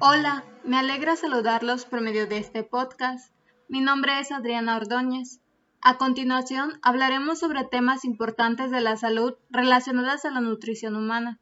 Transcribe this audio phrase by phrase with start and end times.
[0.00, 3.32] Hola, me alegra saludarlos por medio de este podcast.
[3.68, 5.40] Mi nombre es Adriana Ordóñez.
[5.80, 11.38] A continuación hablaremos sobre temas importantes de la salud relacionadas a la nutrición humana.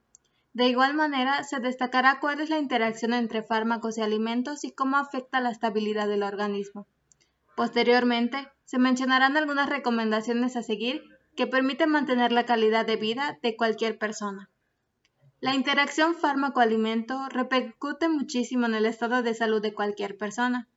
[0.53, 4.99] De igual manera, se destacará cuál es la interacción entre fármacos y alimentos y cómo
[4.99, 6.87] afecta la estabilidad del organismo.
[7.57, 11.03] Posteriormente, se mencionarán algunas recomendaciones a seguir
[11.37, 14.52] que permiten mantener la calidad de vida de cualquier persona.
[15.43, 20.69] La interacción fármaco-alimento repercute muchísimo en el estado de salud de cualquier persona.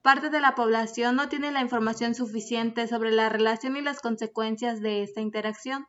[0.00, 4.80] Parte de la población no tiene la información suficiente sobre la relación y las consecuencias
[4.80, 5.88] de esta interacción.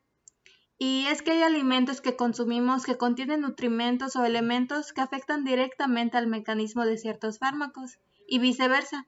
[0.77, 6.17] Y es que hay alimentos que consumimos que contienen nutrimentos o elementos que afectan directamente
[6.17, 9.07] al mecanismo de ciertos fármacos, y viceversa.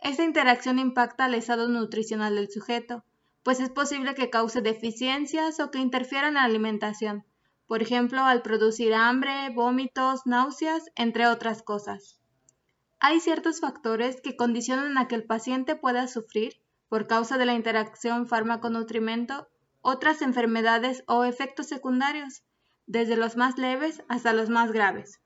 [0.00, 3.02] Esta interacción impacta al estado nutricional del sujeto,
[3.42, 7.24] pues es posible que cause deficiencias o que interfiera en la alimentación,
[7.66, 12.20] por ejemplo, al producir hambre, vómitos, náuseas, entre otras cosas.
[12.98, 17.54] Hay ciertos factores que condicionan a que el paciente pueda sufrir, por causa de la
[17.54, 19.48] interacción fármaco-nutrimento,
[19.80, 22.42] otras enfermedades o efectos secundarios,
[22.86, 25.20] desde los más leves hasta los más graves.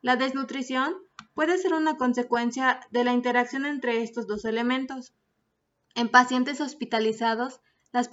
[0.00, 0.94] La desnutrición
[1.34, 5.14] puede ser una consecuencia de la interacción entre estos dos elementos.
[5.94, 7.60] En pacientes hospitalizados,
[7.92, 8.08] las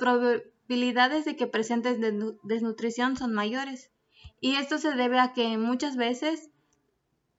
[0.72, 2.00] probabilidades de que presenten
[2.44, 3.92] desnutrición son mayores,
[4.40, 6.50] y esto se debe a que muchas veces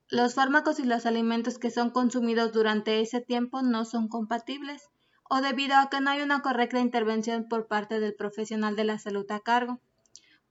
[0.07, 4.83] los fármacos y los alimentos que son consumidos durante ese tiempo no son compatibles,
[5.27, 8.99] o debido a que no hay una correcta intervención por parte del profesional de la
[8.99, 9.81] salud a cargo.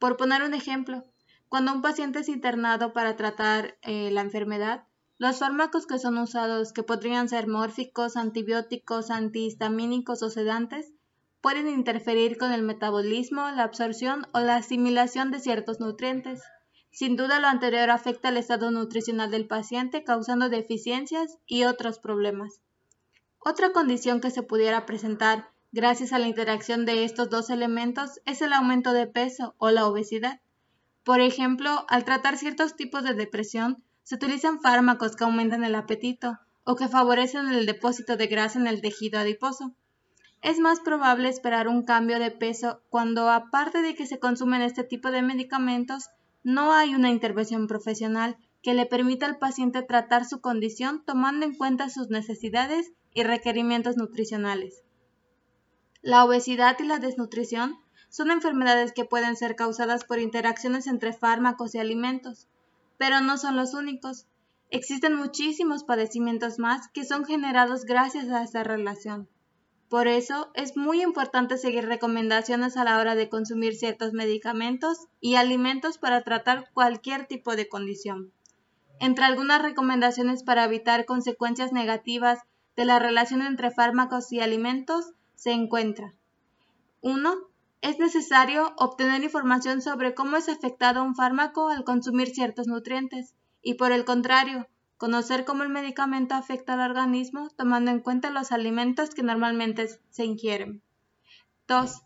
[0.01, 1.05] Por poner un ejemplo,
[1.49, 6.73] cuando un paciente es internado para tratar eh, la enfermedad, los fármacos que son usados,
[6.73, 10.93] que podrían ser mórficos, antibióticos, antihistamínicos o sedantes,
[11.43, 16.41] pueden interferir con el metabolismo, la absorción o la asimilación de ciertos nutrientes.
[16.93, 22.61] Sin duda lo anterior afecta el estado nutricional del paciente causando deficiencias y otros problemas.
[23.41, 28.41] Otra condición que se pudiera presentar gracias a la interacción de estos dos elementos es
[28.41, 30.41] el aumento de peso o la obesidad.
[31.03, 36.39] Por ejemplo, al tratar ciertos tipos de depresión, se utilizan fármacos que aumentan el apetito
[36.63, 39.75] o que favorecen el depósito de grasa en el tejido adiposo
[40.43, 44.83] es más probable esperar un cambio de peso cuando, aparte de que se consumen este
[44.83, 46.11] tipo de medicamentos,
[46.43, 51.55] no hay una intervención profesional que le permita al paciente tratar su condición tomando en
[51.55, 54.83] cuenta sus necesidades y requerimientos nutricionales.
[56.01, 57.77] La obesidad y la desnutrición
[58.09, 62.49] son enfermedades que pueden ser causadas por interacciones entre fármacos y alimentos,
[62.99, 64.27] pero no son los únicos.
[64.71, 69.29] Existen muchísimos padecimientos más que son generados gracias a esta relación.
[69.93, 75.35] Por eso es muy importante seguir recomendaciones a la hora de consumir ciertos medicamentos y
[75.35, 78.33] alimentos para tratar cualquier tipo de condición.
[79.01, 82.39] Entre algunas recomendaciones para evitar consecuencias negativas
[82.75, 86.15] de la relación entre fármacos y alimentos se encuentra
[87.03, 87.35] 1.
[87.83, 93.75] Es necesario obtener información sobre cómo es afectado un fármaco al consumir ciertos nutrientes y
[93.75, 94.67] por el contrario,
[95.03, 100.25] Conocer cómo el medicamento afecta al organismo tomando en cuenta los alimentos que normalmente se
[100.25, 100.81] ingieren.
[101.67, 102.03] 2.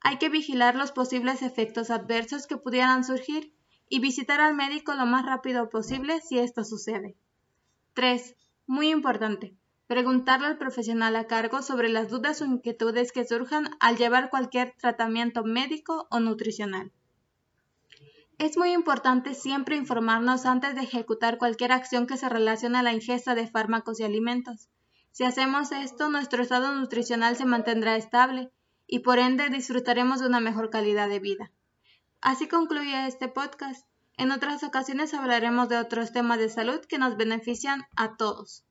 [0.00, 3.52] Hay que vigilar los posibles efectos adversos que pudieran surgir
[3.90, 7.16] y visitar al médico lo más rápido posible si esto sucede.
[7.92, 8.34] 3.
[8.66, 9.54] Muy importante.
[9.86, 14.74] Preguntarle al profesional a cargo sobre las dudas o inquietudes que surjan al llevar cualquier
[14.78, 16.92] tratamiento médico o nutricional.
[18.38, 22.92] Es muy importante siempre informarnos antes de ejecutar cualquier acción que se relacione a la
[22.92, 24.68] ingesta de fármacos y alimentos.
[25.10, 28.52] Si hacemos esto, nuestro estado nutricional se mantendrá estable
[28.86, 31.50] y por ende disfrutaremos de una mejor calidad de vida.
[32.20, 33.84] Así concluye este podcast.
[34.16, 38.64] En otras ocasiones hablaremos de otros temas de salud que nos benefician a todos.